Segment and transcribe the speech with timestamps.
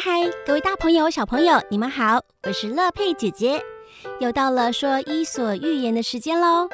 [0.00, 3.60] 嗨嗨，各位大朋友、小朋友，你们好，我是乐佩姐姐。
[4.20, 6.68] 又到了说《伊索寓言》的时间喽。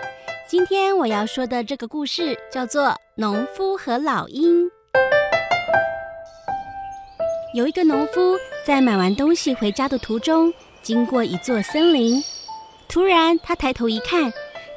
[0.46, 4.66] 今天我要说的这个故事叫做《农夫和老鹰》。
[7.54, 10.52] 有一个农夫在买完东西回家的途中，
[10.82, 12.22] 经过一座森林，
[12.90, 14.30] 突然他抬头一看，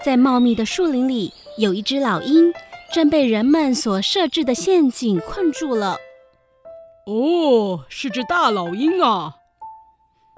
[0.05, 2.53] 在茂密的树林里有一只老鹰，
[2.93, 5.97] 正被人们所设置的陷阱困住了。
[7.07, 9.35] 哦，是只大老鹰啊！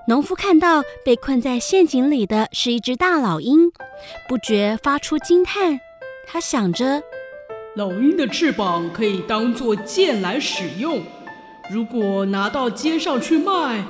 [0.08, 3.72] 农夫看到被困在陷阱里的是一只大老鹰，
[4.28, 5.80] 不觉发出惊叹。
[6.28, 7.02] 他想着，
[7.76, 11.02] 老鹰的翅膀可以当做剑来使用，
[11.72, 13.84] 如果拿到街上去卖，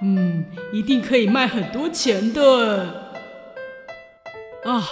[0.00, 3.12] 嗯，一定可以卖很多钱的。
[4.64, 4.88] 啊，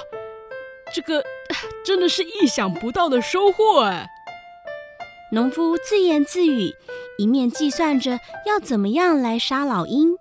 [0.94, 1.24] 这个
[1.82, 4.10] 真的是意想不到的收获哎！
[5.32, 6.74] 农夫自言自语。
[7.22, 10.16] 一面计算着要怎么样来杀老鹰，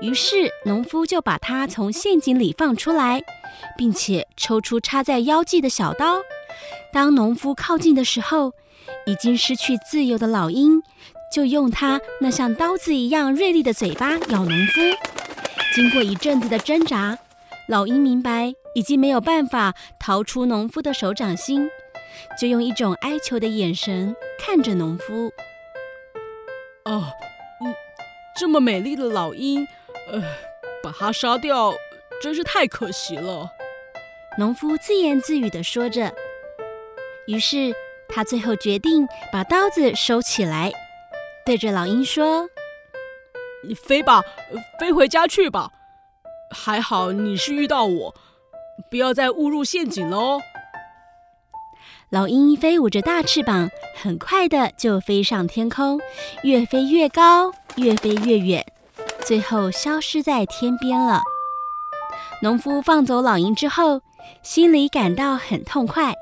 [0.00, 3.22] 于是农夫就把它从陷阱里放出来，
[3.76, 6.22] 并且抽出插在腰际的小刀。
[6.94, 8.54] 当农夫靠近的时候，
[9.04, 10.80] 已经失去自由的老鹰
[11.30, 14.80] 就用它那像刀子一样锐利的嘴巴咬农夫。
[15.74, 17.18] 经过一阵子的挣扎，
[17.68, 21.68] 老鹰明白已经没有办法逃出农夫的手掌心，
[22.40, 25.30] 就用一种哀求的眼神看着农夫。
[26.86, 27.12] 啊，
[27.60, 27.74] 嗯，
[28.36, 29.66] 这么美丽的老鹰，
[30.08, 30.22] 呃，
[30.82, 31.74] 把它杀掉
[32.22, 33.50] 真是太可惜了。
[34.38, 36.14] 农夫自言自语的说着。
[37.26, 37.74] 于是
[38.08, 40.72] 他最后决定把刀子收起来，
[41.44, 42.48] 对着老鹰说
[43.66, 44.22] ：“你飞吧，
[44.78, 45.72] 飞回家去吧。
[46.54, 48.14] 还好你是遇到我，
[48.88, 50.40] 不要再误入陷阱了哦。”
[52.08, 56.00] 老鹰飞舞着大翅膀，很快的就飞上天空，
[56.44, 58.64] 越飞越高，越飞越远，
[59.24, 61.22] 最后消失在天边了。
[62.42, 64.02] 农夫放走老鹰之后，
[64.40, 66.14] 心里感到很痛快。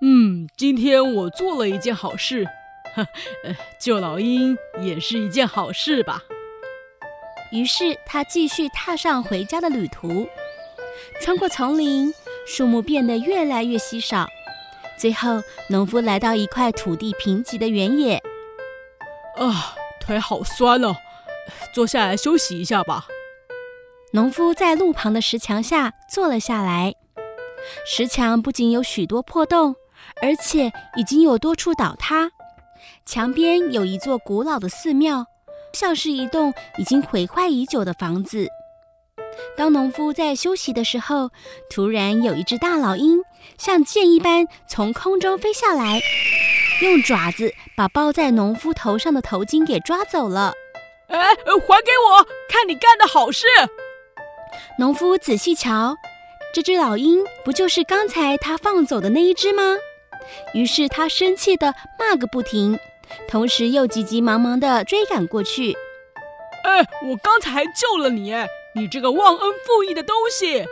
[0.00, 2.46] 嗯，今天我做了一件好事，
[2.94, 3.04] 呵，
[3.80, 6.22] 救老鹰也是一件好事吧。
[7.50, 10.28] 于是他继续踏上回家的旅途，
[11.20, 12.14] 穿过丛林，
[12.46, 14.28] 树木变得越来越稀少。
[15.00, 18.22] 最后，农夫来到一块土地贫瘠的原野。
[19.38, 20.94] 啊，腿好酸哦，
[21.72, 23.06] 坐下来休息一下吧。
[24.12, 26.94] 农夫在路旁的石墙下坐了下来。
[27.86, 29.74] 石墙不仅有许多破洞，
[30.20, 32.30] 而且已经有多处倒塌。
[33.06, 35.24] 墙边有一座古老的寺庙，
[35.72, 38.46] 像是一栋已经毁坏已久的房子。
[39.56, 41.30] 当农夫在休息的时候，
[41.68, 43.18] 突然有一只大老鹰
[43.58, 46.00] 像箭一般从空中飞下来，
[46.82, 50.54] 用爪子把包在农夫头上的头巾给抓走了。
[51.08, 52.24] 哎，还给我！
[52.48, 53.46] 看你干的好事！
[54.78, 55.96] 农夫仔细瞧，
[56.54, 59.76] 这只老鹰不就是刚才他放走的那一只吗？
[60.54, 62.78] 于是他生气地骂个不停，
[63.28, 65.76] 同时又急急忙忙地追赶过去。
[66.62, 68.32] 哎，我刚才还救了你！
[68.80, 70.64] 你这个忘恩负义的东西！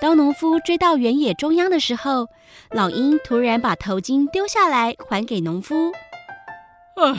[0.00, 2.28] 当农夫追到原野中央的时候，
[2.70, 5.90] 老鹰突然把头巾丢下来还给农夫。
[6.94, 7.12] 哎，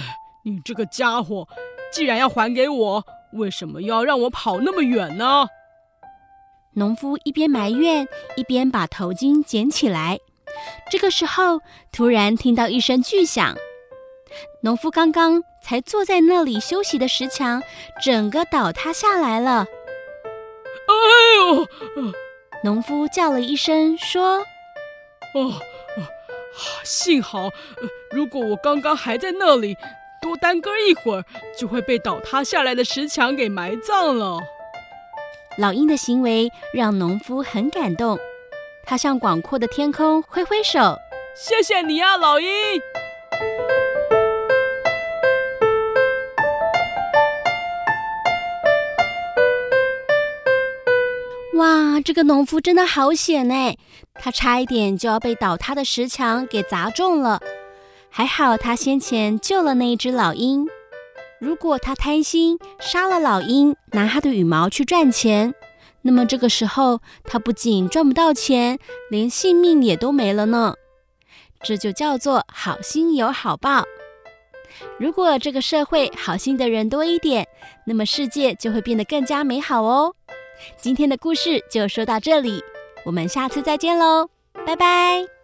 [0.45, 1.45] 你这个家伙，
[1.91, 5.49] 既然要还给我，为什么要让我跑那么远呢？
[6.75, 10.17] 农夫一边埋怨，一边把头巾捡起来。
[10.89, 11.59] 这个时候，
[11.91, 13.53] 突然听到一声巨响。
[14.63, 17.61] 农夫刚刚才坐在那里休息的石墙，
[18.01, 19.65] 整个倒塌下来了。
[22.63, 24.39] 农夫叫了一声，说
[25.33, 25.53] ：“哦，
[26.83, 27.49] 幸好，
[28.11, 29.77] 如果我刚刚还在那里，
[30.21, 31.23] 多耽搁一会儿，
[31.57, 34.39] 就会被倒塌下来的石墙给埋葬了。”
[35.57, 38.17] 老鹰的行为让农夫很感动，
[38.85, 40.97] 他向广阔的天空挥挥手
[41.35, 42.47] ：“谢谢你啊，老鹰。”
[51.59, 53.75] 哇，这个农夫真的好险哎！
[54.13, 57.41] 他差一点就要被倒塌的石墙给砸中了，
[58.09, 60.65] 还好他先前救了那一只老鹰。
[61.37, 65.53] 如果他贪心杀了老鹰，拿它的羽毛去赚钱，
[66.01, 68.79] 那么这个时候他不仅赚不到钱，
[69.09, 70.75] 连性命也都没了呢。
[71.61, 73.83] 这就叫做好心有好报。
[74.97, 77.45] 如果这个社会好心的人多一点，
[77.85, 80.15] 那么世界就会变得更加美好哦。
[80.77, 82.63] 今天的故事就说到这里，
[83.05, 84.29] 我们下次再见喽，
[84.65, 85.38] 拜拜。